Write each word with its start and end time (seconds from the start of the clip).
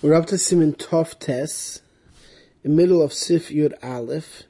We're 0.00 0.14
up 0.14 0.26
to 0.26 0.38
Simon 0.38 0.74
Tov 0.74 1.18
Tes, 1.18 1.80
in 2.62 2.70
the 2.70 2.76
middle 2.76 3.02
of 3.02 3.12
Sif 3.12 3.48
Yud 3.48 3.72
Aleph, 3.82 4.44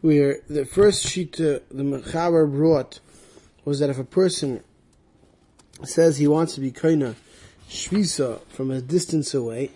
where 0.00 0.38
the 0.48 0.64
first 0.64 1.06
sheet 1.06 1.38
uh, 1.38 1.58
the 1.70 1.82
Mechaber 1.82 2.50
brought 2.50 2.98
was 3.66 3.80
that 3.80 3.90
if 3.90 3.98
a 3.98 4.04
person 4.04 4.64
says 5.84 6.16
he 6.16 6.26
wants 6.26 6.54
to 6.54 6.62
be 6.62 6.72
Koina 6.72 7.14
Shvisa 7.68 8.40
from 8.46 8.70
a 8.70 8.80
distance 8.80 9.34
away, 9.34 9.72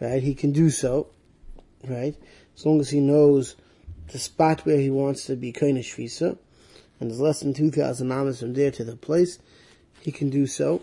right, 0.00 0.24
he 0.24 0.34
can 0.34 0.50
do 0.50 0.68
so, 0.68 1.06
right, 1.86 2.16
as 2.56 2.66
long 2.66 2.80
as 2.80 2.90
he 2.90 2.98
knows 2.98 3.54
the 4.08 4.18
spot 4.18 4.66
where 4.66 4.80
he 4.80 4.90
wants 4.90 5.26
to 5.26 5.36
be 5.36 5.52
Koina 5.52 5.84
Shvisa, 5.84 6.36
and 6.98 7.10
there's 7.10 7.20
less 7.20 7.38
than 7.38 7.54
2,000 7.54 8.10
amas 8.10 8.40
from 8.40 8.54
there 8.54 8.72
to 8.72 8.82
the 8.82 8.96
place, 8.96 9.38
he 10.00 10.10
can 10.10 10.30
do 10.30 10.48
so. 10.48 10.82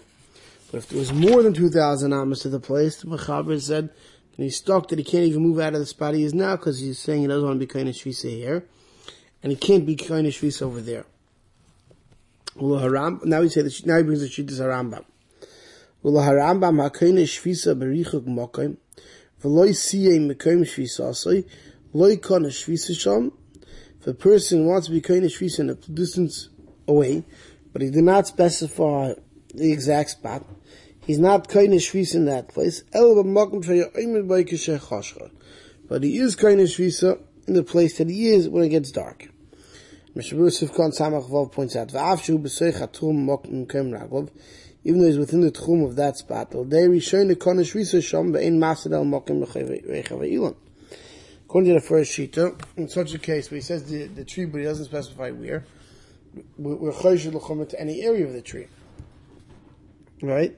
But 0.71 0.79
if 0.79 0.89
there 0.89 0.99
was 0.99 1.11
more 1.11 1.41
than 1.41 1.53
2,000 1.53 2.13
amas 2.13 2.41
to 2.41 2.49
the 2.49 2.59
place, 2.59 2.97
the 2.97 3.07
Mechaber 3.07 3.59
said, 3.61 3.89
and 4.37 4.43
he's 4.45 4.57
stuck 4.57 4.87
that 4.89 4.99
he 4.99 5.03
can't 5.03 5.25
even 5.25 5.41
move 5.41 5.59
out 5.59 5.73
of 5.73 5.79
the 5.79 5.85
spot 5.85 6.13
he 6.13 6.23
is 6.23 6.33
now 6.33 6.55
because 6.55 6.79
he's 6.79 6.99
saying 6.99 7.21
he 7.21 7.27
doesn't 7.27 7.45
want 7.45 7.59
to 7.59 7.65
be 7.65 7.67
kind 7.67 7.89
of 7.89 7.95
shvisa 7.95 8.29
here, 8.29 8.65
and 9.43 9.51
he 9.51 9.57
can't 9.57 9.85
be 9.85 9.95
kind 9.95 10.27
of 10.27 10.33
shvisa 10.33 10.61
over 10.61 10.79
there. 10.79 11.05
Now 12.55 13.41
he 13.41 13.49
say 13.49 13.61
that 13.61 13.85
now 13.85 13.97
he 13.97 14.03
brings 14.03 14.21
the 14.21 14.27
shittas 14.27 14.59
Harambam. 14.59 15.05
Ula 16.03 16.21
Harambam 16.21 16.89
hakayne 16.89 17.23
shvisa 17.23 17.73
berichuk 17.77 18.25
mokim 18.25 18.77
v'loy 19.41 19.69
siye 19.69 20.19
mekom 20.19 20.63
shvisa 20.63 21.45
loy 21.93 22.17
kon 22.17 22.43
shvisa. 22.43 23.31
If 23.99 24.07
a 24.07 24.13
person 24.13 24.65
wants 24.65 24.87
to 24.87 24.93
be 24.93 25.01
kind 25.01 25.25
of 25.25 25.31
shvisa 25.31 25.59
in 25.59 25.69
a 25.69 25.75
distance 25.75 26.49
away, 26.87 27.25
but 27.73 27.81
he 27.81 27.89
did 27.89 28.03
not 28.03 28.27
specify 28.27 29.13
the 29.53 29.71
exact 29.71 30.11
spot, 30.11 30.45
He's 31.09 31.17
not 31.17 31.47
kind 31.47 31.73
of 31.73 31.79
shvisa 31.79 32.13
in 32.13 32.25
that 32.25 32.49
place. 32.49 32.83
But 35.87 36.03
he 36.03 36.17
is 36.19 36.35
kind 36.35 36.61
of 36.61 36.67
shvisa 36.67 37.19
in 37.47 37.55
the 37.55 37.63
place 37.63 37.97
that 37.97 38.09
he 38.11 38.27
is 38.27 38.47
when 38.47 38.63
it 38.63 38.69
gets 38.69 38.91
dark. 38.91 39.27
Mishabur 40.15 40.75
Khan 40.75 40.91
Samach 40.91 41.27
Vav 41.27 41.51
points 41.51 41.75
out, 41.75 41.89
even 44.83 45.01
though 45.01 45.07
he's 45.07 45.17
within 45.17 45.41
the 45.41 45.51
tchum 45.51 45.83
of 45.83 45.95
that 45.95 46.17
spot, 46.17 46.51
they 46.51 46.85
rishon 46.85 47.27
the 47.27 47.35
kona 47.35 47.63
shvisa 47.63 48.03
sham 48.03 48.31
be'in 48.31 48.59
masad 48.59 48.93
el 48.93 49.03
mokim 49.03 49.43
ilan. 49.47 50.55
According 51.45 51.73
to 51.73 51.79
the 51.79 51.87
first 51.87 52.15
shita, 52.15 52.55
in 52.77 52.87
such 52.87 53.15
a 53.15 53.17
case 53.17 53.49
where 53.49 53.55
he 53.55 53.61
says 53.63 53.83
the, 53.85 54.05
the 54.05 54.23
tree, 54.23 54.45
but 54.45 54.59
he 54.59 54.65
doesn't 54.65 54.85
specify 54.85 55.31
where, 55.31 55.65
we're 56.59 56.91
chayish 56.91 57.69
to 57.69 57.81
any 57.81 58.03
area 58.03 58.27
of 58.27 58.33
the 58.33 58.43
tree. 58.43 58.67
Right? 60.21 60.55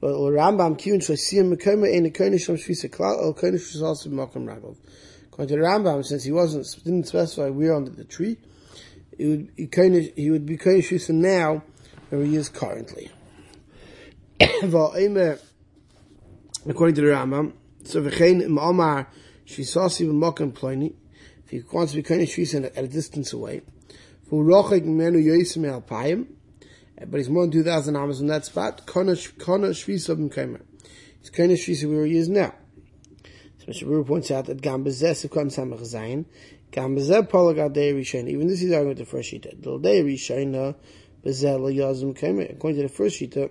But 0.00 0.14
Rambam 0.14 0.78
kiyun 0.78 1.00
shasiyim 1.00 1.54
mekoma 1.54 1.94
ein 1.94 2.10
koinish 2.10 2.48
shom 2.48 2.56
shvisa 2.56 2.88
klal 2.90 3.22
el 3.22 3.34
koinish 3.34 3.74
is 3.74 3.82
also 3.82 4.08
makom 4.08 4.46
ragov. 4.46 4.76
According 5.26 5.56
to 5.56 5.60
the 5.60 5.66
Rambam, 5.66 6.04
since 6.04 6.24
he 6.24 6.32
wasn't 6.32 6.66
didn't 6.84 7.06
specify 7.06 7.50
where 7.50 7.74
under 7.74 7.90
the 7.90 8.04
tree, 8.04 8.38
he 9.18 9.26
would 9.26 9.52
he, 9.56 9.66
koinish, 9.66 10.16
he 10.16 10.30
would 10.30 10.46
be 10.46 10.56
koinish 10.56 10.88
shvisa 10.88 11.10
now 11.10 11.62
where 12.08 12.24
he 12.24 12.34
is 12.36 12.48
currently. 12.48 13.10
according 14.40 14.64
to 16.94 17.00
the 17.02 17.08
Rambam, 17.08 17.52
so 17.84 18.02
v'chein 18.02 18.42
im 18.42 18.58
omar 18.58 19.06
shvisasi 19.46 20.06
b'makom 20.06 20.52
ploni, 20.52 20.94
if 21.44 21.50
he 21.50 21.62
wants 21.72 21.92
to 21.92 21.98
be 21.98 22.02
koinish 22.02 22.38
shvisa 22.38 22.64
at 22.64 22.84
a 22.84 22.88
distance 22.88 23.34
away, 23.34 23.60
for 24.30 24.42
v'urochik 24.42 24.84
menu 24.86 25.18
yoisim 25.18 25.70
alpayim, 25.70 26.26
but 27.06 27.18
he's 27.18 27.30
more 27.30 27.44
than 27.44 27.52
2,000 27.52 27.96
amas 27.96 28.20
in 28.20 28.26
that 28.26 28.44
spot. 28.44 28.86
Shvisa 28.86 30.16
B'Mkaimer. 30.16 30.60
He's 31.20 31.30
Kona 31.30 31.54
Shvisa 31.54 31.90
where 31.90 32.06
he 32.06 32.16
is 32.16 32.28
now. 32.28 32.54
So 33.58 33.72
Shabur 33.72 34.06
points 34.06 34.30
out 34.30 34.46
that 34.46 34.60
Gam 34.60 34.84
Bezeh 34.84 35.12
Sivkon 35.12 35.54
Samach 35.54 35.80
Zayin, 35.80 36.24
Gam 36.70 36.96
Bezeh 36.96 37.72
Dei 37.72 37.92
Rishayna, 37.92 38.28
even 38.28 38.48
this 38.48 38.62
is 38.62 38.70
with 38.86 38.98
the 38.98 39.04
first 39.04 39.32
Shita. 39.32 39.60
Dil 39.60 39.78
Dei 39.78 40.02
Rishayna 40.02 40.74
Bezeh 41.24 41.60
Lo 41.60 41.70
Yazim 41.70 42.18
Kaimer. 42.18 42.54
According 42.54 42.76
to 42.78 42.82
the 42.84 42.92
first 42.92 43.20
Shita, 43.20 43.50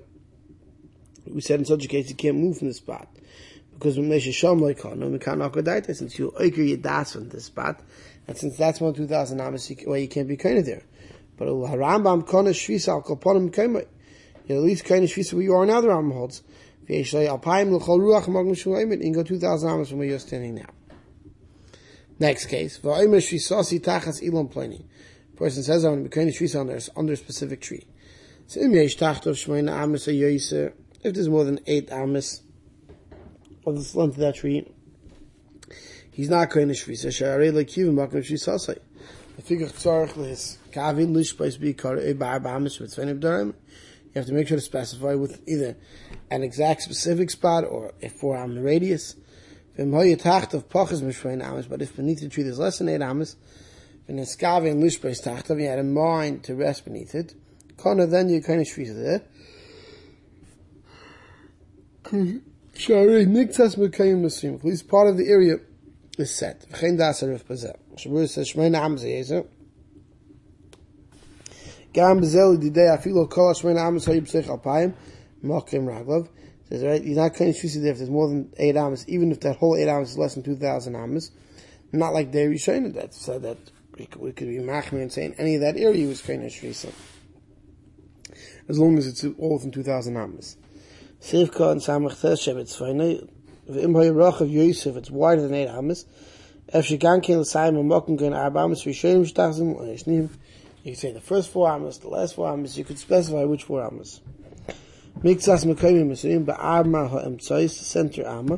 we 1.28 1.42
said 1.42 1.60
in 1.60 1.66
such 1.66 1.86
a 1.86 1.88
case 1.88 2.10
you 2.10 2.16
can't 2.16 2.38
move 2.38 2.58
from 2.58 2.70
the 2.70 2.74
spot. 2.74 3.08
Because 3.74 3.98
when 3.98 4.10
Mesha 4.10 4.30
Shom 4.30 4.60
Lo 4.62 4.74
Kona, 4.74 5.08
we 5.08 5.20
can't 5.20 5.42
Akadaita, 5.42 5.96
since 5.96 6.18
you 6.20 6.32
Oiker 6.40 6.78
Yadas 6.78 7.14
from 7.14 7.30
the 7.30 7.40
spot, 7.40 7.82
and 8.28 8.38
since 8.38 8.58
that's 8.58 8.82
more 8.82 8.92
than 8.92 9.08
2,000 9.08 9.40
amas, 9.40 9.72
well, 9.86 9.98
you 9.98 10.08
can't 10.08 10.28
be 10.28 10.38
kind 10.38 10.58
of 10.58 10.66
there. 10.66 10.84
But 11.40 11.48
Rambam 11.48 12.28
kona 12.28 12.50
shvisa 12.50 12.90
al 12.90 13.02
kolponim 13.02 13.50
kemei. 13.50 13.88
At 14.50 14.58
least 14.58 14.84
of 14.84 14.90
shvisa 14.90 15.34
where 15.34 15.44
you 15.44 15.56
are 15.56 15.66
now, 15.66 15.80
the 15.80 15.88
Rambam 15.88 16.12
holds. 16.12 16.44
V'yeshlei 16.88 17.30
alpayim 17.30 17.72
l'chol 17.72 18.00
ruach 18.00 18.28
magim 18.28 18.52
shulayim, 18.52 18.92
and 18.92 19.14
go 19.14 19.24
2,000 19.24 19.70
amos 19.70 19.90
from 19.90 20.00
where 20.00 20.08
you're 20.08 20.20
standing 20.20 20.56
now. 20.56 20.66
Next 22.20 22.48
case. 22.48 22.78
V'oimer 22.80 23.22
shvisasi 23.22 23.80
tachas 23.80 24.22
ilon 24.22 24.50
pleni. 24.50 24.84
Person 25.38 25.64
says, 25.64 25.86
I 25.86 25.90
want 25.90 26.12
to 26.12 26.20
be 26.20 26.28
of 26.28 26.36
shvisa 26.36 26.60
under, 26.60 26.78
under 26.98 27.14
a 27.14 27.16
specific 27.16 27.62
tree. 27.62 27.88
So 28.48 28.60
im 28.60 28.74
yesh 28.74 28.98
tachtov 28.98 29.38
a 30.08 30.12
yoyse, 30.12 30.74
if 31.04 31.14
there's 31.14 31.30
more 31.30 31.46
than 31.46 31.62
eight 31.66 31.90
amos 31.90 32.42
of 33.66 33.76
the 33.76 33.98
length 33.98 34.16
of 34.16 34.18
that 34.18 34.36
tree, 34.36 34.70
he's 36.12 36.30
not 36.30 36.50
kind 36.50 36.70
of 36.70 36.76
shvisa. 36.76 37.08
Sha'arei 37.08 37.54
lekivim 37.54 37.94
magim 37.94 38.22
shvisasai. 38.22 38.80
Eh, 39.40 39.44
you 39.52 39.60
have 44.16 44.26
to 44.26 44.34
make 44.34 44.48
sure 44.48 44.58
to 44.58 44.62
specify 44.62 45.14
with 45.14 45.42
either 45.48 45.78
an 46.30 46.44
exact 46.44 46.82
specific 46.82 47.30
spot 47.30 47.64
or 47.64 47.94
a 48.02 48.10
four 48.10 48.36
arm 48.36 48.60
radius. 48.60 49.16
But 49.78 49.86
if 49.86 50.26
beneath 51.96 52.20
the 52.20 52.28
tree 52.30 52.44
there's 52.44 52.60
less 52.60 52.80
than 52.80 52.90
eight 52.90 53.02
amis, 53.02 53.38
then 54.08 54.20
it's 54.20 54.36
kavin 54.36 54.82
lishpais 54.82 55.24
tacht 55.24 55.50
of 55.50 55.60
you 55.60 55.68
had 55.68 55.80
a 55.80 55.84
mind 55.84 56.44
to 56.44 56.56
rest 56.56 56.84
beneath 56.84 57.16
it. 57.16 57.34
Kana 57.78 58.08
then 58.08 58.28
you 58.28 58.42
kind 58.42 58.60
of 58.60 58.68
shvisa 58.68 58.96
there. 59.02 59.22
At 64.56 64.66
least 64.66 64.88
part 64.90 65.08
of 65.08 65.18
the 65.18 65.28
area 65.30 65.60
is 66.20 66.36
set. 66.36 66.68
V'chein 66.70 66.98
das 66.98 67.22
arif 67.24 67.44
bazeh. 67.46 67.76
Shabur 67.96 68.28
says 68.28 68.52
shmeina 68.54 68.78
am 68.78 68.98
zeyezer. 68.98 69.48
Gam 71.94 72.20
bezel 72.20 72.58
didei 72.58 72.98
afilo 72.98 73.30
kol 73.30 73.54
shmeina 73.54 73.88
am 73.88 73.98
sayib 73.98 74.28
sech 74.28 74.46
alpayim 74.46 74.94
mokim 75.44 75.86
raglav. 75.86 76.28
Says 76.70 76.84
right, 76.84 77.04
he's 77.04 77.18
not 77.18 77.32
of 77.32 77.38
shvisi 77.38 77.82
there 77.82 77.92
if 77.92 77.98
there's 77.98 78.10
more 78.10 78.28
than 78.28 78.54
eight 78.58 78.78
amas, 78.78 79.04
even 79.08 79.32
if 79.32 79.40
that 79.40 79.56
whole 79.56 79.76
eight 79.76 79.88
amas 79.88 80.12
is 80.12 80.18
less 80.18 80.36
than 80.36 80.44
two 80.44 80.56
thousand 80.56 80.96
amas. 80.96 81.32
Not 81.92 82.14
like 82.14 82.32
Dei 82.32 82.46
Rishayna 82.46 82.94
that 82.94 83.16
said 83.16 83.42
that 83.42 83.58
we 83.98 84.06
could, 84.06 84.22
we 84.22 84.32
could 84.32 84.48
be 84.48 84.58
machmir 84.58 85.02
and 85.02 85.12
saying 85.12 85.34
any 85.40 85.56
of 85.56 85.62
that 85.62 85.76
area 85.78 86.08
was 86.08 86.22
of 86.22 86.28
shvisa. 86.28 86.94
As 88.68 88.78
long 88.78 89.00
as 89.00 89.08
it's 89.08 89.26
all 89.40 89.54
within 89.54 89.72
two 89.72 89.82
thousand 89.82 90.16
amas. 90.16 90.58
Sivka 91.22 91.72
and 91.72 91.82
Samach 91.82 92.14
Shevetz 92.14 92.78
Feine 92.78 93.28
Of 93.70 94.50
Yosef, 94.50 94.98
it's 94.98 95.12
wider 95.12 95.44
than 95.44 95.54
eight 95.54 95.68
amas. 95.68 96.06
If 96.74 96.86
she 96.86 96.98
can 96.98 97.22
kill 97.22 97.46
Simon 97.46 97.88
Mokken 97.88 98.18
going 98.18 98.34
arba 98.34 98.62
amas 98.62 98.84
Rishayim 98.84 99.32
shtachzim 99.32 99.76
or 99.76 99.84
Yishnim, 99.84 100.30
you 100.84 100.94
can 100.94 100.96
say 100.96 101.12
the 101.12 101.22
first 101.22 101.52
four 101.52 101.70
amas, 101.70 102.00
the 102.00 102.08
last 102.08 102.34
four 102.34 102.52
amas, 102.52 102.80
you 102.80 102.84
could 102.84 102.98
specify 102.98 103.44
which 103.44 103.66
four 103.66 103.86
amas. 103.86 104.22
Mikzas 105.20 105.66
Mekayim 105.66 106.10
Misurim 106.10 106.46
ba'arma 106.46 107.12
ha'emtzais, 107.12 107.78
the 107.78 107.86
center 107.86 108.26
amma. 108.28 108.58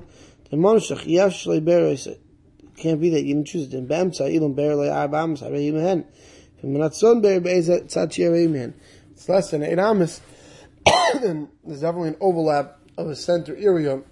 The 0.50 0.56
yav 0.56 2.08
it 2.08 2.22
can't 2.78 3.02
be 3.02 3.10
that 3.10 3.24
you 3.24 3.34
didn't 3.34 3.48
choose 3.48 3.68
it. 3.68 3.74
In 3.74 3.88
ba'emtza 3.88 4.34
ilam 4.34 4.56
ber 4.56 4.76
le 4.76 4.90
arba 4.90 5.18
amas, 5.18 5.42
harei 5.42 5.74
mehen. 5.74 6.06
V'menatzon 6.64 7.22
ber 7.22 7.42
be'ezet 7.42 7.88
tzat 7.88 8.18
yerei 8.18 8.50
mehen. 8.50 8.76
It's 9.12 9.28
less 9.28 9.52
than 9.52 9.64
eight 9.64 9.78
amas. 9.78 10.22
there's 10.86 11.82
definitely 11.82 12.10
an 12.10 12.18
overlap 12.22 12.80
of 12.98 13.08
a 13.08 13.16
center 13.16 13.58
area 13.58 14.04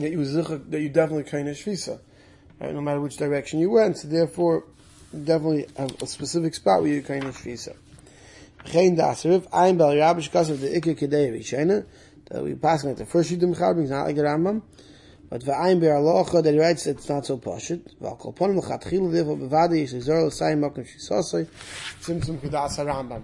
that 0.00 0.10
you 0.10 0.24
that 0.24 0.80
you 0.80 0.88
definitely 0.88 1.24
kind 1.24 1.48
of 1.48 1.56
shvisa, 1.56 2.00
right? 2.60 2.72
No 2.72 2.80
matter 2.80 3.00
which 3.00 3.16
direction 3.16 3.58
you 3.58 3.70
went, 3.70 3.98
so 3.98 4.08
therefore, 4.08 4.64
you 5.12 5.20
definitely 5.20 5.66
have 5.76 6.00
a 6.02 6.06
specific 6.06 6.54
spot 6.54 6.82
where 6.82 6.92
you 6.92 7.02
kind 7.02 7.24
of 7.24 7.36
shvisa. 7.36 7.76
Geen 8.64 8.96
daseriv, 8.96 9.46
ein 9.52 9.76
bel 9.76 9.94
rabish 9.94 10.30
kasav 10.30 10.60
the 10.60 10.68
ikke 10.68 10.98
kedei 10.98 11.32
rishena, 11.32 11.86
that 12.30 12.42
we 12.42 12.54
pass 12.54 12.84
like 12.84 12.96
the 12.96 13.06
first 13.06 13.30
shiddim 13.30 13.56
charbing, 13.56 13.82
it's 13.82 13.90
not 13.90 14.06
like 14.06 14.16
a 14.16 14.20
Rambam, 14.20 14.62
but 15.28 15.44
the 15.44 15.56
ein 15.56 15.80
ber 15.80 15.88
alocha 15.88 16.42
that 16.42 16.52
he 16.52 16.60
writes 16.60 16.86
it's 16.86 17.08
not 17.08 17.24
so 17.24 17.38
pashit, 17.38 17.98
val 18.00 18.16
kol 18.16 18.32
ponim 18.32 18.62
lechat 18.62 18.84
chilu 18.84 19.10
bevadi 19.10 19.82
yish 19.82 19.94
lizor 19.94 20.26
l'sayim 20.26 20.60
mokim 20.60 20.86
shisosoi, 20.86 21.46
tzimtzum 22.02 22.38
kedas 22.38 22.84
Rambam. 22.84 23.22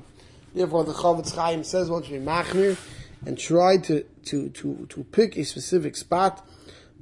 Therefore 0.54 0.84
the 0.84 0.92
Chavetz 0.92 1.34
Chaim 1.34 1.64
says 1.64 1.90
one 1.90 2.02
should 2.02 2.12
be 2.12 2.18
machmir, 2.18 2.78
and 3.26 3.38
try 3.38 3.76
to, 3.76 4.04
to, 4.24 4.48
to, 4.50 4.86
to 4.88 5.04
pick 5.04 5.36
a 5.36 5.44
specific 5.44 5.96
spot 5.96 6.46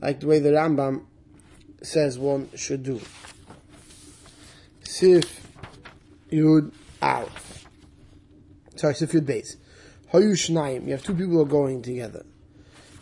like 0.01 0.21
the 0.21 0.27
way 0.27 0.39
the 0.39 0.51
Rambam 0.51 1.05
says 1.83 2.19
one 2.19 2.49
should 2.55 2.83
do. 2.83 3.01
Sif 4.83 5.49
Yud 6.31 6.73
Aleph. 7.03 7.67
Sorry, 8.77 8.95
Sif 8.95 9.13
Yud 9.13 9.27
Beis. 9.27 9.57
Hayu 10.13 10.33
Shnayim. 10.33 10.87
You 10.87 10.93
have 10.93 11.03
two 11.03 11.15
people 11.15 11.41
are 11.41 11.47
going 11.47 11.83
together. 11.83 12.25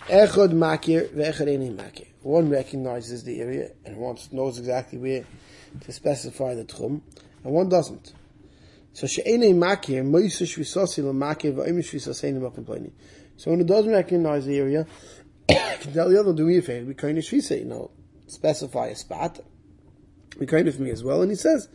Echad 0.08 0.50
makir 0.50 1.08
ve'echad 1.08 1.46
eni 1.46 1.74
makir. 1.74 2.08
One 2.22 2.50
recognizes 2.50 3.24
the 3.24 3.40
area 3.40 3.70
and 3.84 3.96
one 3.96 4.16
knows 4.30 4.58
exactly 4.58 4.98
where 4.98 5.24
to 5.80 5.92
specify 5.92 6.54
the 6.54 6.64
tchum, 6.64 7.00
and 7.44 7.52
one 7.52 7.68
doesn't. 7.68 8.12
So 8.92 9.06
she'enei 9.06 9.54
makir, 9.54 10.04
moisa 10.04 10.44
shvisasi 10.44 11.02
makir 11.04 11.54
va'im 11.54 11.78
shvisaseni 11.78 12.54
complaining. 12.54 12.92
So 13.36 13.50
when 13.50 13.60
it 13.60 13.66
doesn't 13.66 13.90
recognize 13.90 14.46
the 14.46 14.58
area, 14.58 14.86
can 15.81 15.93
tell 15.93 16.08
the 16.08 16.19
other, 16.19 16.32
do 16.32 16.46
me 16.46 16.58
a 16.58 16.62
favor, 16.62 16.87
we 16.87 16.94
kind 16.94 17.19
of 17.19 17.25
shvisa, 17.25 17.58
you 17.58 17.64
know, 17.64 17.90
specify 18.26 18.88
a 18.88 18.96
spot. 18.96 19.40
We 20.38 20.46
kind 20.46 20.69
of 20.69 20.81
me 20.81 20.90
as 20.90 21.04
well, 21.04 21.22
and 21.22 21.31
he 21.31 21.37
says, 21.37 21.69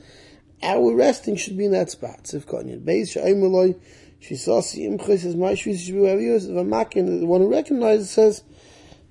our 0.63 0.95
resting 0.95 1.35
should 1.35 1.57
be 1.57 1.65
in 1.65 1.71
that 1.71 1.91
spot. 1.91 2.27
Sif 2.27 2.47
Kanyan. 2.47 2.83
Beis 2.83 3.11
she'ayim 3.11 3.43
eloi, 3.43 3.75
shvisasi 4.21 4.89
imchis 4.89 5.19
says, 5.19 5.35
my 5.35 5.53
shvisa 5.53 5.79
should 5.79 5.93
be 5.93 6.01
wherever 6.01 6.21
you 6.21 6.33
is. 6.33 6.47
The 6.47 6.63
one 6.63 7.41
who 7.41 7.51
recognizes 7.51 8.09
says, 8.09 8.43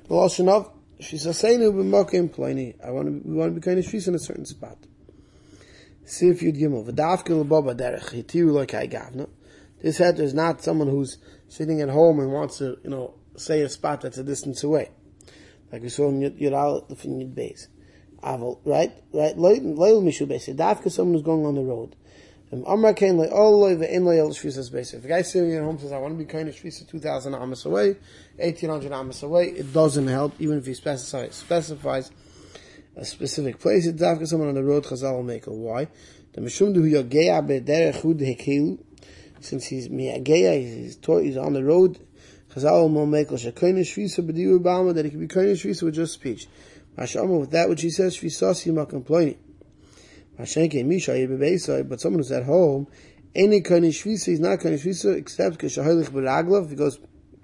the 0.09 0.15
Lashon 0.15 0.49
of, 0.49 0.73
Shisaseinu 1.01 1.73
b'mokim 1.75 2.33
pliny. 2.33 2.75
I 2.83 2.91
want 2.91 3.23
to, 3.23 3.29
we 3.29 3.37
want 3.37 3.55
to 3.55 3.61
be 3.61 3.65
kind 3.65 3.79
of 3.79 3.85
shvis 3.85 4.09
in 4.09 4.15
a 4.15 4.19
certain 4.19 4.47
spot. 4.47 4.79
see 6.05 6.33
Sif 6.33 6.41
Yud 6.41 6.59
Gimel. 6.59 6.87
V'davke 6.87 7.31
l'boba 7.31 7.75
derech. 7.75 8.25
Hitiru 8.25 8.53
like 8.53 8.73
I 8.73 8.87
gavna. 8.87 9.29
This 9.83 9.99
head 9.99 10.19
is 10.19 10.33
not 10.33 10.63
someone 10.63 10.89
who's 10.89 11.19
sitting 11.49 11.83
at 11.83 11.91
home 11.91 12.19
and 12.19 12.33
wants 12.33 12.59
to, 12.59 12.79
you 12.83 12.89
know, 12.89 13.15
say 13.37 13.63
a 13.63 13.69
spot 13.69 14.03
that's 14.03 14.19
a 14.19 14.25
distance 14.25 14.63
away. 14.65 14.91
Like 15.73 15.83
we 15.83 15.89
saw 15.89 16.09
in 16.09 16.21
Yud 16.21 16.39
the 16.39 16.95
Yud 16.95 17.35
base. 17.35 17.69
Aval, 18.23 18.59
right? 18.65 18.93
Right? 19.13 19.37
Leil 19.37 20.03
mishu 20.03 20.27
base. 20.27 20.49
Davka 20.49 20.91
someone 20.91 21.15
who's 21.15 21.23
going 21.23 21.45
on 21.45 21.55
the 21.55 21.63
road. 21.63 21.97
Loyal 22.53 22.71
shvisas 24.31 24.73
base. 24.73 24.95
If 24.95 25.05
a 25.05 25.09
guy 25.09 25.23
sitting 25.23 25.55
at 25.55 25.63
home 25.63 25.79
says, 25.79 25.91
I 25.91 25.99
want 25.99 26.15
to 26.15 26.19
be 26.19 26.25
kind 26.25 26.49
of 26.49 26.55
shvisa 26.55 26.89
2,000 26.89 27.35
amas 27.35 27.65
away, 27.67 27.97
1,800 28.37 28.93
amas 28.93 29.23
away, 29.25 29.47
it 29.47 29.73
doesn't 29.73 30.07
help, 30.07 30.33
even 30.39 30.59
if 30.59 30.67
he 30.67 30.75
specifies, 30.75 31.35
specifies 31.35 32.13
a 32.95 33.05
specific 33.05 33.59
place. 33.59 33.87
It's 33.87 34.01
after 34.01 34.27
someone 34.27 34.49
on 34.49 34.55
the 34.55 34.63
road, 34.63 34.85
Chazal 34.85 35.17
will 35.17 35.23
make 35.25 35.49
a 35.49 35.53
Why? 35.53 35.89
The 36.35 36.41
Mishum 36.41 36.73
du 36.73 36.83
yogeya 36.83 37.45
be'derech 37.45 38.03
hud 38.03 38.21
hekilu, 38.21 38.79
since 39.41 39.67
he's 39.67 39.89
miyageya, 39.89 40.57
he's, 40.57 40.99
he's 41.05 41.37
on 41.37 41.53
the 41.53 41.65
road, 41.65 41.99
Chazal 42.57 42.89
it 43.21 43.29
shekoine 43.29 43.81
shvisa 43.81 44.27
b'diru 44.27 44.59
b'alma, 44.59 44.95
that 44.95 45.05
he 45.05 45.11
can 45.11 45.21
be 45.21 45.27
kind 45.29 45.49
shvisa 45.49 45.83
with 45.83 45.95
just 45.95 46.15
speech. 46.15 46.49
Mashama, 46.97 47.39
with 47.41 47.51
that 47.51 47.69
which 47.69 47.83
he 47.83 47.91
says, 47.91 48.17
shvisasi 48.17 48.73
ma 48.73 48.87
complaining. 48.87 49.37
But 50.39 50.49
someone 50.49 52.21
who's 52.21 52.33
at 52.33 52.45
home, 52.45 52.87
any 53.35 53.59
of 53.59 53.65
shvisa, 53.65 54.25
he's 54.25 54.41
not 54.41 54.65
of 54.65 54.81
shvisa, 54.81 55.15
except 55.19 55.59
kishahilich 55.59 56.09
beraglav, 56.09 56.65
if 56.65 56.71
he 56.71 56.77
goes 56.77 56.99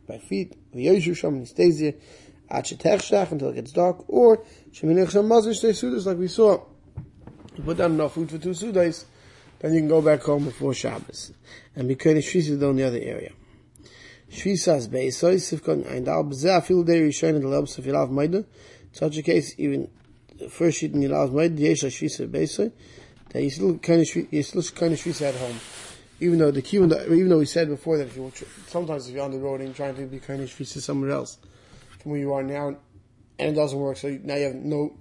by 0.09 0.17
feet, 0.17 0.57
v'yoshu 0.75 1.15
sham, 1.15 1.35
and 1.35 1.41
he 1.43 1.47
stays 1.47 1.79
there, 1.79 1.93
shetech 2.51 3.33
until 3.33 3.51
it 3.51 3.57
gets 3.57 3.73
dark, 3.73 4.09
or 4.09 4.43
sheminich 4.73 5.11
sham 5.11 5.29
mazir 5.29 5.53
shtei 5.53 5.73
sudas, 5.73 6.07
like 6.07 6.17
we 6.17 6.29
saw. 6.29 6.59
You 7.55 7.65
put 7.65 7.77
down 7.77 7.93
enough 7.93 8.15
food 8.15 8.31
for 8.31 8.39
two 8.39 8.51
sudas, 8.51 9.05
then 9.59 9.75
you 9.75 9.81
can 9.81 9.89
go 9.89 10.01
back 10.01 10.23
home 10.23 10.47
before 10.47 10.73
Shabbos. 10.73 11.33
And 11.77 11.87
be 11.87 11.97
kind 11.97 12.17
shvisa 12.17 12.53
in 12.53 12.77
the 12.77 12.87
other 12.87 12.99
area. 12.99 13.33
Shvisas 14.33 14.89
beisoy, 14.89 15.37
sifkon 15.37 15.87
ein 15.91 16.05
dal, 16.05 16.25
b'zeh 16.25 16.59
afilu 16.59 16.87
dei 16.87 17.01
rishayin, 17.01 17.43
the 17.43 17.49
lebs 17.49 17.77
of 17.77 17.85
Yilav 17.85 18.11
Maida, 18.11 18.45
such 18.91 19.19
a 19.19 19.23
case, 19.23 19.55
even 19.59 19.89
first 20.49 20.79
sheet 20.79 20.93
in 20.93 21.03
Yilav's 21.03 21.33
Maid, 21.33 21.59
Yesh 21.59 21.83
Shvisa 21.83 22.27
Beisai, 22.29 22.73
that 23.31 23.43
you 23.43 23.51
still 23.51 23.79
kind 23.79 24.01
of 24.01 24.33
you 24.33 24.43
still 24.43 24.63
kind 24.63 24.95
of 24.95 24.99
Shvisa 24.99 25.29
at 25.29 25.35
home. 25.35 25.61
Even 26.21 26.39
though 26.39 26.51
the 26.51 26.63
key, 26.63 26.79
even 26.79 27.29
though 27.29 27.39
we 27.39 27.47
said 27.47 27.69
before 27.69 27.99
that 27.99 28.07
if 28.07 28.17
you 28.17 28.33
sometimes 28.69 29.09
if 29.09 29.15
you're 29.15 29.25
on 29.25 29.33
the 29.33 29.39
road 29.39 29.61
and 29.61 29.75
trying 29.75 29.95
to 29.97 30.07
be 30.07 30.19
kind 30.19 30.41
of 30.41 30.49
Shvisa 30.49 30.81
somewhere 30.81 31.11
else 31.11 31.39
from 32.01 32.13
where 32.13 32.21
you 32.21 32.33
are 32.33 32.43
now, 32.43 32.69
and 33.39 33.51
it 33.51 33.55
doesn't 33.55 33.79
work, 33.79 33.97
so 33.97 34.09
now 34.23 34.37
you 34.37 34.45
have 34.45 34.55
no 34.55 34.95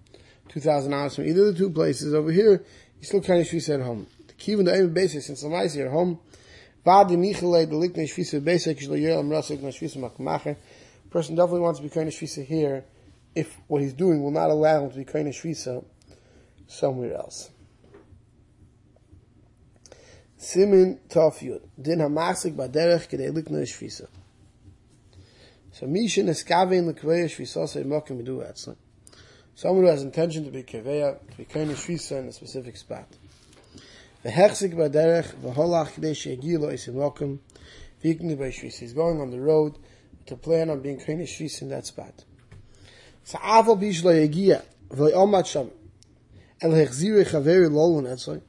2,000 0.50 0.94
hours 0.94 1.16
from 1.16 1.26
either 1.26 1.48
of 1.48 1.54
the 1.54 1.60
two 1.60 1.70
places. 1.70 2.14
Over 2.14 2.32
here, 2.32 2.64
you 3.00 3.06
still 3.06 3.22
kind 3.22 3.40
of 3.40 3.48
Shvisa 3.48 3.76
at 3.76 3.82
home. 3.82 4.08
The 4.28 4.34
key 4.34 4.54
in 4.54 4.66
the 4.66 4.76
aim 4.76 4.94
basis, 4.94 5.28
since 5.28 5.42
the 5.42 5.50
mice 5.50 5.78
at 5.78 5.88
home, 5.88 6.20
Vadi 6.84 7.16
Michelei, 7.16 7.70
the 7.70 7.76
Likne 7.76 8.06
Shvisa 8.08 8.42
person 11.12 11.36
definitely 11.36 11.60
wants 11.60 11.80
to 11.80 11.88
be 11.88 12.00
of 12.00 12.08
Shvisa 12.08 12.46
here, 12.46 12.86
if 13.36 13.58
what 13.68 13.82
he's 13.82 13.94
doing 13.94 14.24
will 14.24 14.32
not 14.32 14.50
allow 14.50 14.84
him 14.84 14.90
to 14.92 14.96
be 14.96 15.02
of 15.04 15.08
shvisa 15.08 15.84
somewhere 16.68 17.14
else. 17.14 17.50
Din 20.40 20.98
hamasik 22.00 22.56
baderech 22.56 23.08
kedei 23.08 23.32
likna 23.32 23.62
shvisa. 23.62 24.08
So 25.72 25.86
mishin 25.86 26.30
eskavein 26.30 26.94
shvisa 26.94 27.68
say 27.70 27.84
mokim. 27.84 28.76
Someone 29.54 29.84
who 29.84 29.90
has 29.90 30.02
intention 30.02 30.46
to 30.46 30.52
be 30.52 30.64
keveya, 30.64 31.20
to 31.30 31.38
be 31.38 31.44
of 31.44 31.78
shvisa 31.78 32.20
in 32.20 32.28
a 32.28 32.32
specific 32.32 32.76
spot. 32.76 33.08
V'hechzik 34.24 34.74
baderech 34.76 35.34
v'holach 35.36 35.94
kedei 35.94 36.16
she'egi 36.16 36.58
lo 36.58 36.70
isim 36.70 36.96
mokim 36.96 37.40
v'yikni 38.04 38.38
by 38.38 38.50
shvisa. 38.50 38.80
He's 38.80 38.94
going 38.94 39.20
on 39.20 39.32
the 39.32 39.42
road 39.42 39.78
to 40.28 40.36
plan 40.36 40.70
on 40.70 40.82
being 40.82 41.00
kind 41.00 41.22
of 41.22 41.30
in 41.62 41.70
that 41.70 41.86
spot. 41.86 42.24
So 43.24 43.40
bish 43.76 44.04
lo 44.04 44.12
yegia 44.12 44.64
v'lo 44.90 45.12
omat 45.14 45.48
sham 45.48 45.72
el 46.62 46.72
hechzire 46.72 47.26
chaveri 47.26 47.70
lolun 47.70 48.06
etzoi. 48.06 48.42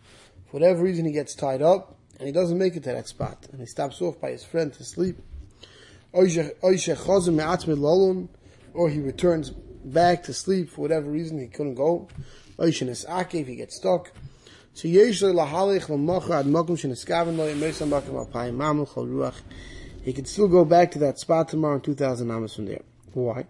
For 0.47 0.59
whatever 0.59 0.83
reason, 0.83 1.07
he 1.07 1.13
gets 1.13 1.35
tied 1.35 1.63
up 1.63 1.97
and 2.19 2.27
he 2.27 2.33
doesn't 2.33 2.59
make 2.59 2.77
it 2.77 2.83
to 2.85 2.93
that 2.93 3.09
spot, 3.09 3.49
and 3.51 3.61
he 3.61 3.67
stops 3.67 4.03
off 4.03 4.21
by 4.21 4.31
his 4.31 4.45
friend 4.45 4.73
to 4.75 4.85
sleep. 4.85 5.17
Or 6.13 6.27
he 6.27 6.39
returns 9.01 9.51
back 9.51 10.23
to 10.25 10.35
sleep 10.35 10.71
for 10.71 10.83
whatever 10.83 11.11
reason 11.11 11.39
he 11.41 11.47
couldn't 11.49 11.75
go. 11.75 12.09
If 12.59 13.47
he 13.49 13.57
gets 13.57 13.77
stuck. 13.77 14.13
So 14.75 14.89
usually, 14.89 15.33
he 20.05 20.13
can 20.13 20.25
still 20.25 20.49
go 20.49 20.65
back 20.65 20.91
to 20.93 20.99
that 20.99 21.19
spot 21.19 21.49
tomorrow 21.49 21.75
in 21.75 21.81
2,000 21.83 22.31
amas 22.31 22.55
from 22.55 22.67
there. 22.67 22.81
Why? 23.13 23.47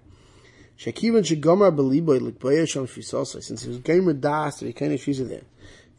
Shekivan 0.79 1.23
shegomer 1.23 1.75
beliboy 1.75 2.19
likboyer 2.19 2.69
sham 2.69 2.87
shvisosai, 2.87 3.43
since 3.43 3.63
he 3.63 3.69
was 3.69 3.79
gamer 3.79 4.13
das 4.15 4.63
be 4.63 4.73
kind 4.73 4.93
of 4.93 5.01
shvisa 5.01 5.29
there. 5.29 5.43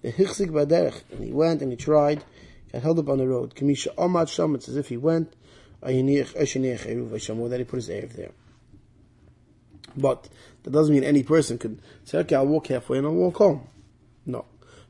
The 0.02 0.12
baderech, 0.12 1.04
and 1.12 1.24
he 1.24 1.32
went 1.32 1.62
and 1.62 1.72
he 1.72 1.78
tried, 1.78 2.26
got 2.74 2.82
held 2.82 3.00
up 3.00 3.08
on 3.08 3.20
the 3.20 3.28
road. 3.28 3.56
Kamisha 3.56 3.96
omad 3.96 4.28
sham, 4.28 4.56
it's 4.56 4.68
as 4.68 4.76
if 4.76 4.90
he 4.90 4.98
went, 4.98 5.34
ayinich 5.82 6.36
eshenich 6.36 6.86
eruv 6.86 7.12
v'shamu, 7.12 7.50
that 7.50 7.60
he 7.60 7.64
put 7.64 7.78
his 7.78 7.88
eruv 7.88 8.14
there. 8.14 8.32
But 9.96 10.28
that 10.64 10.72
doesn't 10.72 10.94
mean 10.94 11.06
any 11.06 11.24
person 11.24 11.58
could 11.58 11.80
say, 12.04 12.18
okay, 12.20 12.36
I'll 12.36 12.46
walk 12.46 12.68
halfway 12.68 12.98
and 12.98 13.08
I'll 13.08 13.14
walk 13.14 13.38
home. 13.38 13.68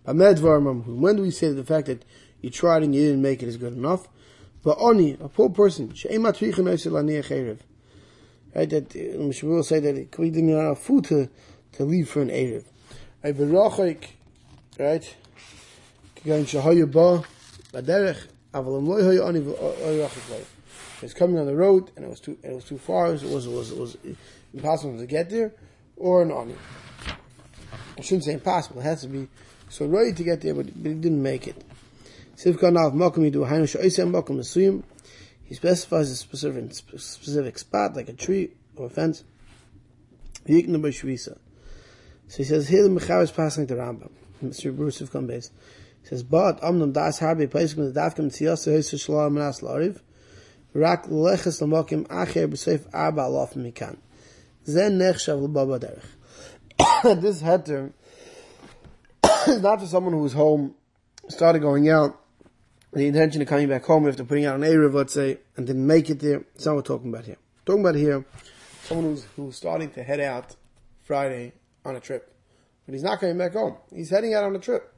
When 0.06 1.16
do 1.16 1.22
we 1.22 1.32
say 1.32 1.50
that 1.50 1.56
the 1.56 1.64
fact 1.64 1.88
that 1.88 2.04
you 2.42 2.50
tried 2.50 2.84
and 2.84 2.94
you 2.94 3.02
didn't 3.02 3.22
make 3.22 3.42
it 3.42 3.48
is 3.48 3.58
good 3.58 3.74
enough? 3.74 4.08
But 4.64 4.78
only 4.80 5.18
a 5.20 5.28
poor 5.28 5.50
person, 5.50 5.90
right? 5.90 8.70
That 8.70 8.96
um, 8.96 9.30
Mishmur 9.30 9.44
will 9.44 9.64
say 9.64 9.80
that 9.80 10.18
we 10.18 10.30
didn't 10.30 10.58
have 10.58 10.80
food 10.80 11.06
to, 11.06 11.30
to 11.74 11.84
leave 11.84 12.10
for 12.10 12.22
an 12.22 12.30
Erev. 12.30 12.64
Right? 14.80 15.16
It's 21.02 21.14
coming 21.14 21.38
on 21.38 21.46
the 21.46 21.56
road, 21.56 21.92
and 21.96 22.06
it 22.06 22.10
was 22.10 22.22
too, 22.22 22.38
it 22.44 22.54
was 22.54 22.64
too 22.64 22.78
far, 22.78 23.08
it 23.08 23.24
was, 23.24 23.46
it 23.46 23.52
was, 23.52 23.72
it 23.72 23.78
was 23.78 23.98
impossible 24.54 24.98
to 24.98 25.06
get 25.06 25.30
there, 25.30 25.54
or 25.98 26.22
an 26.22 26.32
ani. 26.32 26.56
I 27.98 28.02
shouldn't 28.02 28.24
say 28.24 28.34
impossible, 28.34 28.80
it 28.80 28.84
has 28.84 29.02
to 29.02 29.08
be 29.08 29.28
so 29.74 29.88
ready 29.88 30.13
to 30.13 30.24
get 30.24 30.42
there, 30.42 30.53
but, 30.53 30.68
he 30.68 30.72
didn't 30.72 31.24
make 31.24 31.48
it. 31.48 31.56
He 32.36 32.42
specifies 35.56 36.12
a 36.12 36.15
specific, 36.15 36.74
specific 36.74 37.58
spot, 37.58 37.96
like 37.96 38.08
a 38.08 38.13
tree 38.13 38.51
or 38.75 38.86
a 38.86 38.89
fence. 38.92 39.24
So 40.46 40.53
he 40.53 42.44
says, 42.44 42.68
here 42.68 42.84
the 42.84 42.89
Mechar 42.89 43.24
is 43.24 43.32
passing 43.32 43.65
the 43.65 43.74
Rambam. 43.74 44.12
Mr. 44.44 44.75
Bruce 44.75 45.01
of 45.01 45.12
Kumbes. 45.12 45.50
He 46.03 46.08
says, 46.08 46.22
but 46.22 46.62
amnum 46.62 46.94
das 46.94 47.20
harbe 47.20 47.48
paiskim 47.48 47.92
the 47.92 48.00
dafkim 48.00 48.27
tziyasa 48.27 48.77
hisa 48.77 49.03
shalom 49.03 49.34
menas 49.34 49.62
lariv. 49.62 50.01
Rak 50.75 51.06
leches 51.08 51.63
lamokim 51.63 52.06
acher 52.10 52.48
b'seif 52.48 52.86
arba 52.94 53.22
alof 53.22 53.56
mikan. 53.56 53.98
Zen 54.68 55.00
nechshav 55.00 55.42
l'baba 55.42 55.80
derech. 55.80 57.22
This 57.22 57.42
heter 57.42 57.94
is 59.48 59.62
not 59.62 59.80
for 59.80 59.88
someone 59.88 60.14
who 60.14 60.26
is 60.26 60.34
home, 60.34 60.76
started 61.30 61.62
going 61.62 61.90
out, 61.90 62.20
the 62.92 63.08
intention 63.08 63.42
of 63.42 63.48
coming 63.48 63.68
back 63.68 63.84
home 63.84 64.08
after 64.08 64.24
putting 64.24 64.46
out 64.46 64.56
an 64.56 64.62
Erev, 64.62 64.94
let's 64.94 65.14
say, 65.14 65.40
and 65.58 65.66
didn't 65.66 65.86
make 65.86 66.10
it 66.10 66.20
there. 66.20 66.44
It's 66.56 66.66
not 66.66 66.76
what 66.76 66.90
we're 66.90 66.96
talking 66.96 67.10
about 67.10 67.26
here. 67.26 67.38
We're 67.66 67.74
talking 67.74 67.86
about 67.86 67.96
here, 67.96 68.26
someone 68.84 69.08
who's, 69.08 69.24
who's 69.36 69.56
starting 69.56 69.90
to 69.92 70.04
head 70.04 70.20
out 70.20 70.56
Friday 71.04 71.54
on 71.86 71.96
a 71.96 72.00
trip. 72.00 72.34
But 72.86 72.94
he's 72.94 73.04
not 73.04 73.20
coming 73.20 73.38
back 73.38 73.54
home. 73.54 73.78
He's 73.94 74.10
heading 74.10 74.34
out 74.34 74.44
on 74.44 74.56
a 74.56 74.60
trip. 74.60 74.94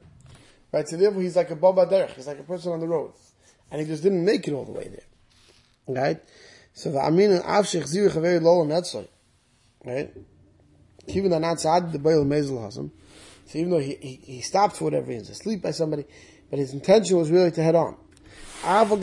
Right? 0.72 0.86
So 0.88 0.96
therefore 0.96 1.22
he's 1.22 1.36
like 1.36 1.50
a 1.50 1.56
Baba 1.56 1.86
Derech. 1.86 2.10
He's 2.10 2.26
like 2.26 2.40
a 2.40 2.42
person 2.42 2.72
on 2.72 2.80
the 2.80 2.88
road. 2.88 3.12
And 3.70 3.80
he 3.80 3.86
just 3.86 4.02
didn't 4.02 4.24
make 4.24 4.46
it 4.48 4.52
all 4.52 4.64
the 4.64 4.72
way 4.72 4.88
there. 4.88 6.02
Right? 6.02 6.20
So 6.74 6.90
the 6.90 6.98
Amin 6.98 7.40
Avshich 7.40 7.84
Zirich 7.84 8.12
very 8.20 8.40
low 8.40 8.60
on 8.60 8.68
that 8.68 8.86
side. 8.86 9.08
Right? 9.84 10.12
Even 11.06 11.30
though 11.30 11.38
not 11.38 11.60
Sa'ad 11.60 11.92
the 11.92 11.98
Baal 11.98 12.24
Mezel 12.24 12.58
Hasam. 12.58 12.90
So 13.46 13.58
even 13.58 13.70
though 13.70 13.78
he, 13.78 13.96
he, 14.00 14.20
he 14.22 14.40
stopped 14.40 14.76
for 14.76 14.84
whatever 14.84 15.06
reason, 15.06 15.32
asleep 15.32 15.62
by 15.62 15.70
somebody, 15.70 16.04
but 16.50 16.58
his 16.58 16.72
intention 16.72 17.16
was 17.16 17.30
really 17.30 17.50
to 17.52 17.62
head 17.62 17.74
on. 17.74 17.96
Even 18.64 19.02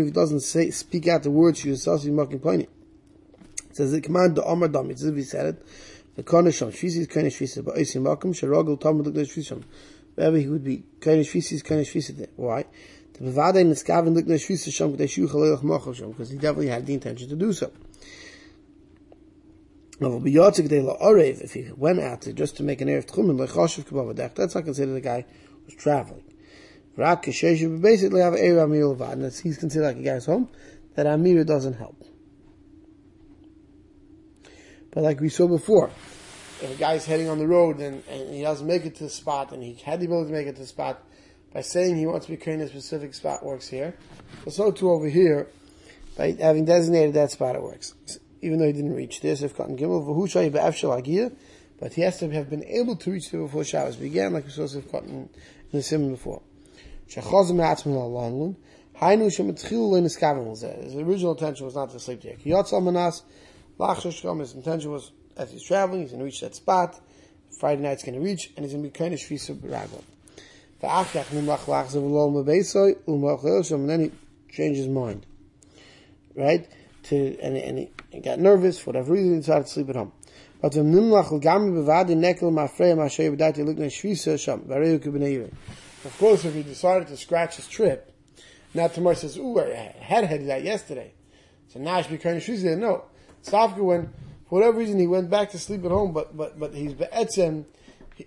if 0.00 0.06
he 0.06 0.10
doesn't 0.10 0.40
say, 0.40 0.70
speak 0.70 1.08
out 1.08 1.22
the 1.22 1.30
words 1.30 1.62
visasi 1.62 2.10
makim 2.10 2.40
ploni. 2.40 2.66
It 3.70 3.76
says 3.76 3.92
the 3.92 4.00
command 4.00 4.36
the 4.36 4.42
Amar 4.42 4.68
Dam, 4.68 4.90
it's 4.90 5.02
as 5.02 5.10
if 5.10 5.16
he 5.16 5.22
said 5.22 5.46
it, 5.46 5.62
the 6.16 6.22
Konesham, 6.24 6.72
Shvisi 6.72 6.98
is 6.98 7.06
Shvisi, 7.06 7.64
but 7.64 7.76
Oisim 7.76 8.02
Makim, 8.02 8.34
Sharogel 8.34 8.80
Talmud 8.80 9.06
Lugnesh 9.06 9.36
Shvisi. 9.36 9.62
Wherever 10.16 10.36
he 10.36 10.48
would 10.48 10.64
be, 10.64 10.82
Konesh 10.98 11.30
Shvisi 11.30 11.52
is 11.52 11.62
Konesh 11.62 11.92
Shvisi. 11.94 12.26
Why? 12.34 12.64
The 13.12 13.30
Bavada 13.30 13.60
in 13.60 13.68
the 13.68 13.76
Skaven 13.76 14.20
Lugnesh 14.20 14.48
Shvisi 14.48 14.72
Sham, 14.72 14.96
Kdei 14.96 15.08
Shu 15.08 15.28
Chalelach 15.28 15.62
Machav 15.62 15.94
Sham, 15.94 16.10
because 16.10 16.30
he 16.30 16.36
definitely 16.36 16.70
had 16.70 16.86
the 16.86 16.94
intention 16.94 17.28
to 17.28 17.36
do 17.36 17.52
so. 17.52 17.70
If 20.00 21.52
he 21.52 21.70
went 21.76 22.00
out 22.00 22.22
to, 22.22 22.32
just 22.32 22.56
to 22.58 22.62
make 22.62 22.80
an 22.80 22.88
air 22.88 23.02
Erev 23.02 23.06
Tchumen, 23.06 24.16
that's 24.16 24.54
not 24.54 24.64
considered 24.64 24.96
a 24.96 25.00
guy 25.00 25.24
who's 25.64 25.74
traveling. 25.74 26.22
Basically 26.96 28.20
have 28.20 28.34
Erev 28.34 28.64
Amir 28.64 29.02
and 29.12 29.32
he's 29.32 29.58
considered 29.58 29.86
like 29.86 29.96
a 29.96 30.02
guy's 30.02 30.26
home, 30.26 30.48
that 30.94 31.06
Amir 31.06 31.44
doesn't 31.44 31.74
help. 31.74 32.04
But 34.92 35.02
like 35.02 35.20
we 35.20 35.28
saw 35.28 35.46
before, 35.46 35.90
if 36.60 36.74
a 36.74 36.78
guy's 36.78 37.06
heading 37.06 37.28
on 37.28 37.38
the 37.38 37.46
road 37.46 37.78
and, 37.78 38.02
and 38.08 38.34
he 38.34 38.42
doesn't 38.42 38.66
make 38.66 38.84
it 38.84 38.96
to 38.96 39.04
the 39.04 39.10
spot, 39.10 39.52
and 39.52 39.62
he 39.62 39.74
had 39.74 40.00
the 40.00 40.06
ability 40.06 40.30
to 40.30 40.36
make 40.36 40.46
it 40.46 40.54
to 40.54 40.62
the 40.62 40.66
spot 40.66 41.02
by 41.52 41.60
saying 41.60 41.96
he 41.96 42.06
wants 42.06 42.26
to 42.26 42.32
be 42.32 42.36
carrying 42.36 42.62
a 42.62 42.68
specific 42.68 43.14
spot 43.14 43.44
works 43.44 43.68
here. 43.68 43.94
But 44.44 44.54
so 44.54 44.70
too 44.70 44.90
over 44.90 45.08
here, 45.08 45.48
by 46.16 46.32
having 46.32 46.64
designated 46.64 47.14
that 47.14 47.30
spot 47.30 47.54
it 47.54 47.62
works. 47.62 47.94
Even 48.40 48.58
though 48.58 48.66
he 48.66 48.72
didn't 48.72 48.94
reach 48.94 49.20
this, 49.20 49.42
if 49.42 49.56
Cotton 49.56 49.76
Gimel, 49.76 50.06
Vahushay 50.06 50.50
Ba'afshal 50.50 51.32
but 51.80 51.94
he 51.94 52.02
has 52.02 52.18
to 52.18 52.28
have 52.30 52.50
been 52.50 52.64
able 52.64 52.96
to 52.96 53.12
reach 53.12 53.30
there 53.30 53.40
before 53.40 53.64
Shabbos 53.64 53.96
began, 53.96 54.32
like 54.32 54.44
we 54.44 54.50
saw 54.50 54.64
if 54.64 54.90
Cotton 54.90 55.10
in 55.10 55.28
the 55.72 55.82
Simon 55.82 56.10
before. 56.10 56.42
Shechazim 57.08 57.56
Atzman 57.56 57.94
Al-Lanlun, 57.94 58.56
Hainu 59.00 59.26
Shemetchilu 59.26 59.90
Lein 59.90 60.02
His 60.82 60.96
original 60.96 61.32
intention 61.32 61.66
was 61.66 61.76
not 61.76 61.90
to 61.90 62.00
sleep 62.00 62.22
there. 62.22 62.34
Kiyotzal 62.34 62.82
Manas, 62.82 63.22
Lach 63.78 64.40
his 64.40 64.54
intention 64.54 64.90
was, 64.90 65.12
as 65.36 65.52
he's 65.52 65.62
traveling, 65.62 66.00
he's 66.00 66.10
going 66.10 66.18
to 66.18 66.24
reach 66.24 66.40
that 66.40 66.56
spot. 66.56 67.00
Friday 67.60 67.82
night's 67.82 68.02
going 68.02 68.14
to 68.14 68.20
reach, 68.20 68.50
and 68.56 68.64
he's 68.64 68.72
going 68.72 68.84
to 68.84 68.90
be 68.90 68.92
kind 68.92 69.14
of 69.14 69.20
shvisa 69.20 69.56
b'ragel. 69.56 70.02
And 70.80 71.48
then 73.88 74.00
he 74.00 74.12
changed 74.52 74.78
his 74.78 74.88
mind. 74.88 75.26
Right? 76.36 76.68
To, 77.04 77.38
and, 77.40 77.56
and 77.56 77.78
he, 77.78 77.90
he 78.10 78.20
got 78.20 78.38
nervous, 78.38 78.78
for 78.78 78.90
whatever 78.90 79.12
reason, 79.12 79.34
he 79.34 79.40
decided 79.40 79.66
to 79.66 79.72
sleep 79.72 79.88
at 79.90 79.96
home. 79.96 80.12
But 80.60 80.72
the 80.72 80.80
nimlach 80.80 81.30
l'gami 81.30 81.72
b'vadi 81.72 82.16
nekel 82.16 82.50
ma'afreya 82.52 82.96
ma'ashay 82.96 83.36
b'dati 83.36 83.58
lukne 83.58 83.86
shvisa 83.86 84.38
sham, 84.38 84.62
v'areu 84.62 84.98
k'b'nei 84.98 85.52
Of 86.04 86.16
course, 86.18 86.44
if 86.44 86.54
he 86.54 86.62
decided 86.62 87.08
to 87.08 87.16
scratch 87.16 87.56
his 87.56 87.68
trip, 87.68 88.12
now 88.74 88.88
tomorrow 88.88 89.14
says, 89.14 89.36
ooh, 89.36 89.60
I 89.60 89.94
had 90.00 90.24
headed 90.24 90.48
that 90.48 90.62
yesterday. 90.64 91.12
So 91.68 91.80
now 91.80 91.96
I 91.96 92.02
should 92.02 92.12
be 92.12 92.18
kind 92.18 92.36
of 92.36 92.42
shvisa. 92.42 92.76
No. 92.78 93.04
Stavka 93.44 93.78
when, 93.78 94.12
for 94.48 94.58
whatever 94.60 94.78
reason, 94.78 94.98
he 94.98 95.06
went 95.06 95.30
back 95.30 95.50
to 95.50 95.58
sleep 95.58 95.84
at 95.84 95.90
home, 95.90 96.12
but, 96.12 96.36
but, 96.36 96.58
but 96.58 96.74
he's 96.74 96.94
be'etzem, 96.94 97.66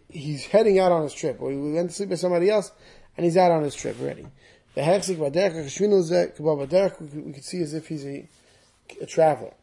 he's 0.09 0.45
heading 0.45 0.79
out 0.79 0.91
on 0.91 1.03
his 1.03 1.13
trip, 1.13 1.41
or 1.41 1.51
he 1.51 1.57
went 1.57 1.89
to 1.89 1.95
sleep 1.95 2.09
with 2.09 2.19
somebody 2.19 2.49
else, 2.49 2.71
and 3.17 3.25
he's 3.25 3.35
out 3.35 3.51
on 3.51 3.63
his 3.63 3.75
trip 3.75 3.99
already. 3.99 4.27
The 4.73 4.81
hexik 4.81 5.17
we 7.25 7.33
could 7.33 7.43
see 7.43 7.61
as 7.61 7.73
if 7.73 7.87
he's 7.87 8.05
a, 8.05 8.29
a 9.01 9.05
traveler. 9.05 9.53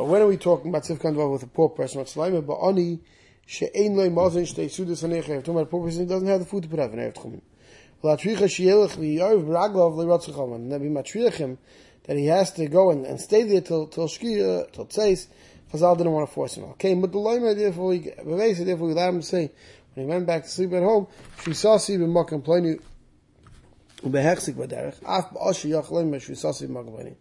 But 0.00 0.06
when 0.06 0.22
are 0.22 0.26
we 0.26 0.38
talking 0.38 0.70
about 0.70 0.84
Sifkan 0.84 1.30
with 1.30 1.42
a 1.42 1.46
poor 1.46 1.68
person? 1.68 1.98
What's 1.98 2.14
Laima? 2.14 2.46
But 2.46 2.54
Ani, 2.66 3.00
she'ein 3.44 3.98
loy 3.98 4.08
mazin 4.08 4.44
shtei 4.44 4.64
sudas 4.64 5.04
anechah. 5.04 5.26
Talking 5.40 5.50
about 5.50 5.64
a 5.64 5.66
poor 5.66 5.84
person, 5.84 6.04
he 6.04 6.08
doesn't 6.08 6.26
have 6.26 6.40
the 6.40 6.46
food 6.46 6.62
to 6.62 6.70
put 6.70 6.78
up 6.78 6.94
in 6.94 7.00
Erev 7.00 7.12
Tchumen. 7.12 7.42
Well, 8.00 8.16
atricha 8.16 8.48
she'elech 8.48 8.96
li'yarv 8.96 9.44
b'raglav 9.44 9.96
li'ratzacham. 9.96 10.54
And 10.54 10.72
Nabi 10.72 10.90
matrichim, 10.90 11.58
that 12.04 12.16
he 12.16 12.24
has 12.28 12.50
to 12.52 12.66
go 12.66 12.90
and, 12.90 13.04
and 13.04 13.20
stay 13.20 13.42
there 13.42 13.60
till 13.60 13.88
till 13.88 14.08
shkia 14.08 14.72
till 14.72 14.86
tzeis. 14.86 15.26
Chazal 15.70 15.98
didn't 15.98 16.12
want 16.12 16.26
to 16.26 16.34
force 16.34 16.54
him. 16.54 16.64
Okay, 16.64 16.94
but 16.94 17.12
the 17.12 17.18
loyma 17.18 17.54
therefore 17.54 17.88
we 17.88 17.98
therefore 17.98 18.86
we 18.86 18.92
allowed 18.94 19.08
him 19.10 19.20
to 19.20 19.26
say 19.26 19.50
when 19.92 20.06
he 20.06 20.10
went 20.10 20.26
back 20.26 20.44
to 20.44 20.48
sleep 20.48 20.72
at 20.72 20.82
home, 20.82 21.08
she 21.44 21.52
saw 21.52 21.76
si 21.76 21.98
b'makam 21.98 22.42
pleni 22.42 22.80
ubehechzik 24.02 24.54
b'derech 24.54 24.96
af 25.04 25.30
ba'ashi 25.34 25.68
yach 25.68 25.88
loyma 25.88 26.22
she 26.22 26.34
saw 26.34 26.52
si 26.52 26.66
b'makam 26.66 26.96
pleni. 26.96 27.16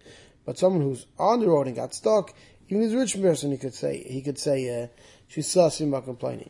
But 0.46 0.58
someone 0.58 0.82
who's 0.82 1.06
on 1.20 1.42
the 1.42 1.48
road 1.50 1.68
and 1.68 1.76
got 1.76 1.94
stuck, 1.94 2.34
even 2.70 2.84
his 2.84 2.94
rich 2.94 3.20
person, 3.20 3.52
he 3.52 3.58
could 3.58 3.74
say 3.74 4.04
he 4.08 4.22
could 4.22 4.38
say 4.38 4.84
uh, 4.84 4.88
she 5.28 5.42
saw 5.42 5.70
si 5.70 5.86
b'makam 5.86 6.20
pleni. 6.20 6.50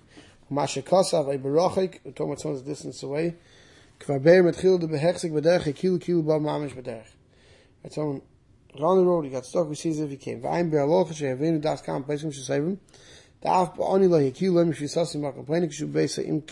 Masha 0.50 0.82
kasav 0.82 1.34
a 1.34 1.38
berachik. 1.38 2.00
We're 2.04 2.12
talking 2.12 2.64
distance 2.66 3.02
away. 3.04 3.36
Kvar 4.02 4.22
beir 4.22 4.44
metchil 4.44 4.82
de 4.82 4.88
behechzik 4.88 5.32
b'derech 5.32 5.74
kilu 5.74 5.98
kilu 5.98 6.26
ba 6.26 6.34
mamish 6.34 6.76
b'derech. 6.76 7.08
It's 7.86 7.98
on 7.98 8.22
on 8.82 8.98
the 8.98 9.06
road, 9.06 9.24
he 9.26 9.32
got 9.32 9.46
stuck, 9.46 9.68
we 9.70 9.76
see 9.76 9.90
as 9.92 10.00
if 10.02 10.10
he 10.10 10.18
came. 10.18 10.42
V'ayim 10.42 10.70
be'alocha 10.70 11.14
she'avenu 11.14 11.62
das 11.62 11.82
kam 11.82 12.04
pesim 12.04 12.34
she'sayvim. 12.34 12.78
Da'af 13.42 13.78
ba'ani 13.78 14.10
la 14.10 14.18
yekil 14.18 14.54
lem 14.54 14.74
she'sasim 14.74 15.22
ba'komplaining 15.22 15.72
she'u 15.72 15.88
beisa 15.88 16.22
im 16.22 16.44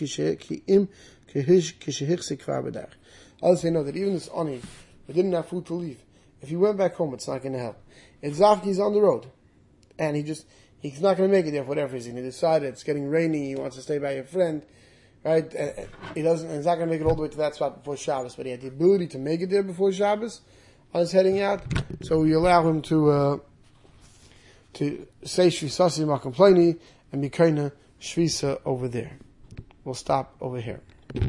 im 0.67 0.87
kishehichsik 1.27 2.41
kvar 2.41 2.63
b'dach. 2.63 2.91
Others 3.43 3.61
say 3.61 3.69
no, 3.69 3.83
that 3.83 3.97
even 3.97 4.13
this 4.13 4.29
ani, 4.29 4.61
we 5.07 5.13
didn't 5.13 5.33
have 5.33 5.47
food 5.47 5.65
to 5.65 5.73
leave. 5.73 6.01
If 6.41 6.49
he 6.49 6.55
went 6.55 6.77
back 6.77 6.95
home, 6.95 7.13
it's 7.13 7.27
not 7.27 7.41
going 7.41 7.53
to 7.53 7.59
help. 7.59 7.77
If 8.21 8.37
Zafki's 8.37 8.79
on 8.79 8.93
the 8.93 9.01
road, 9.01 9.27
and 9.99 10.15
he 10.15 10.23
just, 10.23 10.45
he's 10.79 11.01
not 11.01 11.17
going 11.17 11.29
to 11.29 11.35
make 11.35 11.45
it 11.45 11.51
there 11.51 11.63
for 11.63 11.69
whatever 11.69 11.93
reason. 11.93 12.15
He 12.15 12.21
decided 12.21 12.69
it's 12.69 12.83
getting 12.83 13.07
rainy, 13.09 13.49
he 13.49 13.55
wants 13.55 13.75
to 13.75 13.81
stay 13.81 13.97
by 13.97 14.11
a 14.11 14.23
friend, 14.23 14.63
right? 15.23 15.51
And 15.53 15.87
he 16.15 16.21
doesn't, 16.21 16.49
he's 16.49 16.65
not 16.65 16.75
going 16.75 16.87
to 16.87 16.93
make 16.93 17.01
it 17.01 17.05
all 17.05 17.15
the 17.15 17.23
way 17.23 17.29
to 17.29 17.37
that 17.37 17.55
spot 17.55 17.77
before 17.77 17.97
Shabbos, 17.97 18.35
but 18.35 18.45
he 18.45 18.51
had 18.51 18.61
the 18.61 18.67
ability 18.67 19.07
to 19.07 19.17
make 19.17 19.41
it 19.41 19.49
there 19.49 19.63
before 19.63 19.91
Shabbos 19.91 20.41
on 20.93 21.01
his 21.01 21.11
heading 21.11 21.41
out, 21.41 21.61
so 22.01 22.19
we 22.19 22.33
allow 22.33 22.67
him 22.67 22.81
to 22.83 23.09
uh, 23.09 23.37
to 24.73 25.07
say 25.23 25.47
Shvisasi 25.47 26.05
Makamplani 26.05 26.79
and 27.11 27.25
of 27.59 27.71
Shvisa 27.99 28.61
over 28.63 28.87
there. 28.87 29.17
We'll 29.83 29.95
stop 29.95 30.35
over 30.39 30.61
here. 30.61 30.81